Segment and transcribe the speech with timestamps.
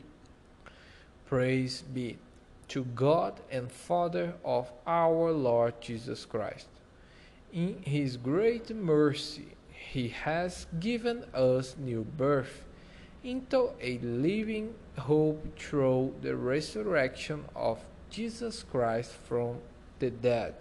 [1.26, 2.18] Praise be
[2.68, 6.66] to God and Father of our Lord Jesus Christ.
[7.52, 12.64] In his great mercy, he has given us new birth
[13.22, 19.58] into a living hope through the resurrection of Jesus Christ from
[19.98, 20.54] the dead,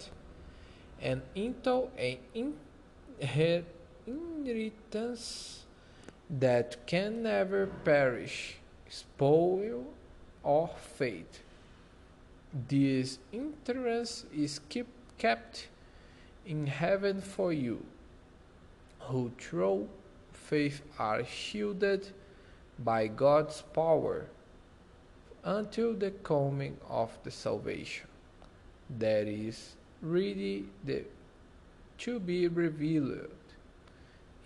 [1.01, 2.17] and into an
[4.05, 5.65] inheritance
[6.29, 8.57] that can never perish,
[8.89, 9.85] spoil,
[10.43, 11.39] or fade.
[12.67, 14.87] This interest is keep,
[15.17, 15.67] kept
[16.45, 17.85] in heaven for you,
[18.99, 19.87] who through
[20.33, 22.11] faith are shielded
[22.83, 24.25] by God's power
[25.43, 28.07] until the coming of the salvation.
[28.97, 31.03] That is ready the,
[31.99, 33.29] to be revealed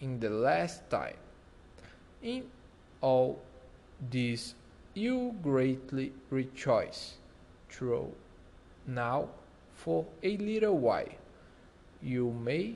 [0.02, 1.16] in the last time.
[2.22, 2.46] In
[3.02, 3.42] all
[4.10, 4.56] this
[4.94, 7.16] you greatly rejoice,
[7.70, 8.14] through
[8.86, 9.30] Now,
[9.74, 11.10] for a little while,
[12.02, 12.76] you may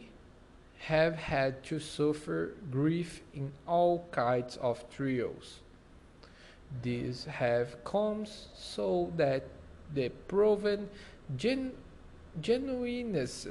[0.79, 5.59] have had to suffer grief in all kinds of trials.
[6.81, 9.43] These have come so that
[9.93, 10.89] the proven
[11.35, 11.73] gen-
[12.41, 13.47] genuineness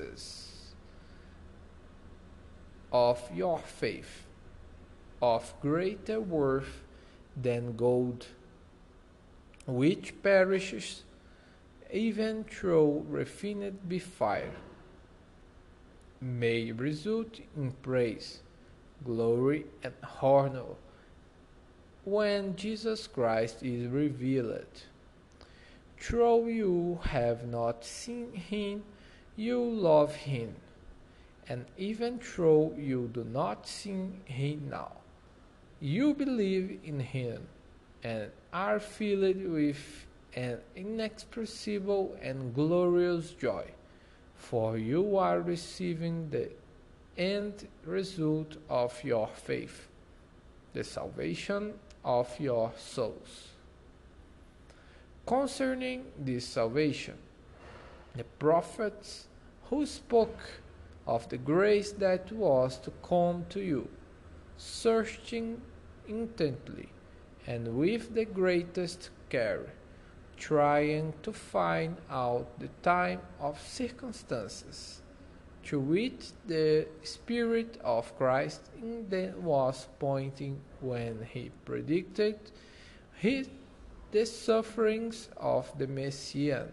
[2.93, 4.27] of your faith,
[5.21, 6.83] of greater worth
[7.37, 8.27] than gold,
[9.67, 11.03] which perishes
[11.93, 14.53] even through refined by fire
[16.21, 18.41] may result in praise,
[19.05, 20.75] glory, and honor
[22.05, 24.85] when Jesus Christ is revealed.
[26.11, 28.85] Though you have not seen him,
[29.37, 30.55] you love him,
[31.49, 34.93] and even though you do not see him now,
[35.81, 37.47] you believe in him
[38.03, 43.65] and are filled with an inexpressible and glorious joy
[44.51, 46.49] for you are receiving the
[47.19, 49.89] end result of your faith,
[50.73, 51.75] the salvation
[52.05, 53.49] of your souls.
[55.27, 57.17] Concerning this salvation,
[58.15, 59.27] the prophets
[59.65, 60.39] who spoke
[61.09, 63.89] of the grace that was to come to you,
[64.59, 65.61] searching
[66.07, 66.89] intently
[67.49, 69.67] and with the greatest care
[70.37, 75.01] trying to find out the time of circumstances
[75.65, 78.71] to which the Spirit of Christ
[79.39, 82.39] was pointing when he predicted
[83.15, 83.49] his,
[84.13, 86.67] the sufferings of the Messiah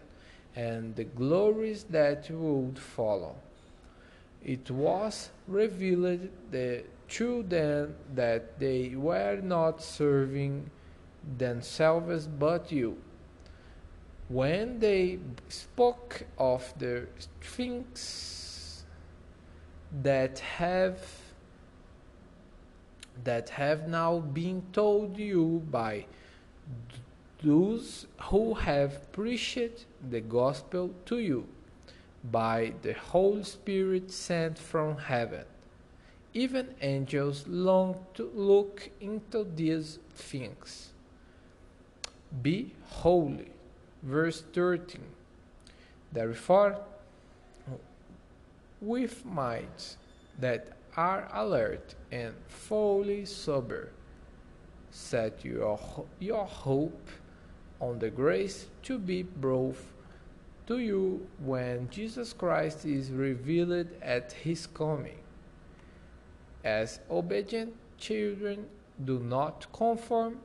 [0.54, 3.34] and the glories that would follow.
[4.44, 6.28] It was revealed
[7.08, 10.70] to them that they were not serving
[11.38, 12.96] themselves but you
[14.28, 15.18] when they
[15.48, 17.06] spoke of the
[17.40, 18.84] things
[20.02, 20.98] that have
[23.22, 26.04] that have now been told you by
[27.42, 31.46] those who have preached the gospel to you
[32.30, 35.44] by the Holy Spirit sent from heaven.
[36.32, 40.92] Even angels long to look into these things.
[42.42, 43.50] Be holy
[44.04, 45.00] verse 13.
[46.12, 46.78] Therefore,
[48.80, 49.96] with minds
[50.38, 53.90] that are alert and fully sober,
[54.90, 55.78] set your,
[56.20, 57.08] your hope
[57.80, 59.76] on the grace to be brought
[60.66, 65.18] to you when Jesus Christ is revealed at his coming.
[66.62, 68.66] As obedient children,
[69.04, 70.38] do not conform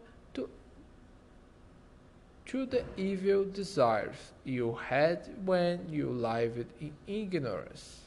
[2.50, 8.02] to, the evil desires you had when you lived in ignorance.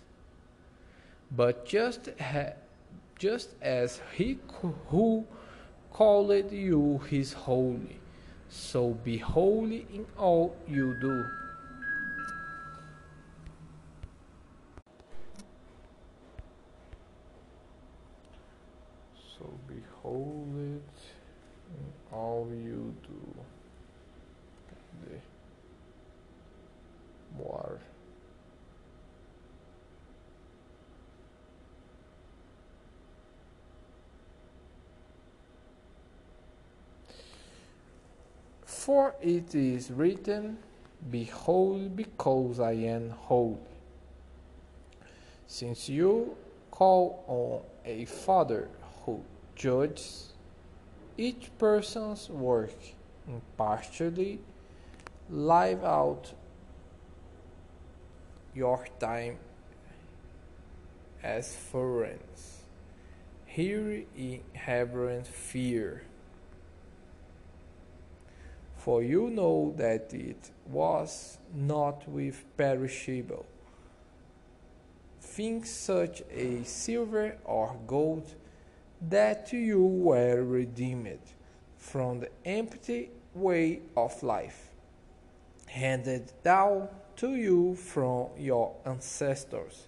[1.30, 2.08] But just,
[3.18, 4.38] just as he
[4.88, 5.24] who
[5.92, 7.98] called you is holy,
[8.48, 11.24] so be holy in all you do.
[19.38, 20.98] So behold it
[21.78, 23.34] in all you do.
[25.08, 25.18] The
[27.42, 27.80] water.
[38.82, 40.58] For it is written,
[41.08, 43.61] Behold, because I am holy.
[45.46, 46.37] Since you
[46.73, 48.69] call on a Father
[49.06, 49.23] who
[49.55, 50.32] judges
[51.17, 52.75] each person's work
[53.29, 54.40] impartially,
[55.31, 56.32] live out
[58.52, 59.38] your time
[61.23, 62.62] as friends.
[63.46, 66.02] Here in reverent fear
[68.84, 73.46] for you know that it was not with perishable.
[75.20, 78.34] Things such as silver or gold
[79.08, 81.20] that you were redeemed
[81.76, 84.70] from the empty way of life
[85.67, 89.87] handed down to you from your ancestors,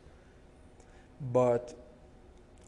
[1.33, 1.75] but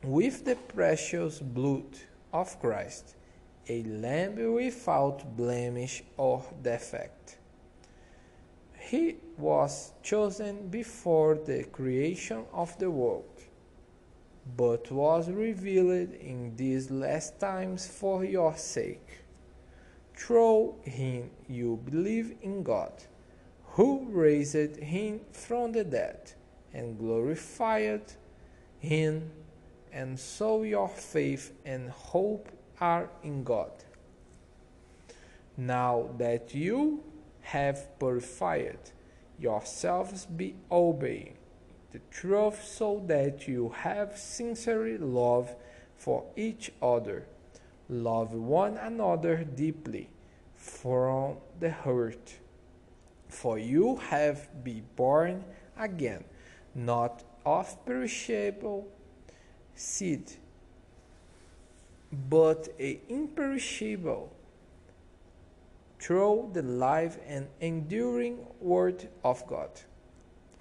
[0.02, 1.99] with the precious blood
[2.32, 3.14] of Christ
[3.68, 7.38] a lamb without blemish or defect.
[8.78, 13.42] He was chosen before the creation of the world,
[14.56, 19.24] but was revealed in these last times for your sake.
[20.14, 22.92] Through him you believe in God,
[23.64, 26.32] who raised him from the dead
[26.72, 28.12] and glorified
[28.78, 29.30] him,
[29.92, 32.48] and so your faith and hope
[32.81, 33.73] are in God.
[35.56, 37.02] Now that you
[37.40, 38.78] have purified
[39.38, 41.37] yourselves, be obeying
[41.93, 45.55] the truth so that you have sincere love
[45.96, 47.26] for each other.
[47.88, 50.11] Love one another deeply
[50.55, 52.34] from the heart.
[53.28, 55.44] For you have been born
[55.78, 56.25] again,
[56.75, 58.88] not of perishable
[59.75, 60.32] seed
[62.28, 64.32] but a imperishable
[65.98, 69.70] through the life and enduring word of God.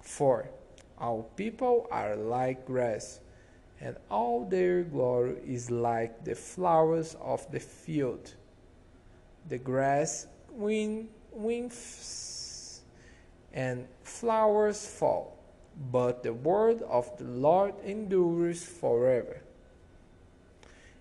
[0.00, 0.48] For
[0.98, 3.20] all people are like grass,
[3.80, 8.34] and all their glory is like the flowers of the field.
[9.48, 12.00] The grass withers
[13.52, 15.38] and flowers fall,
[15.92, 19.42] but the word of the Lord endures forever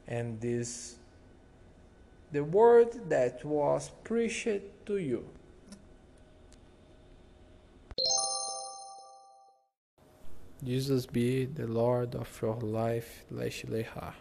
[0.07, 0.98] and this
[2.31, 5.25] the word that was preached to you.
[10.64, 14.14] Jesus be the Lord of your life, Leshleha.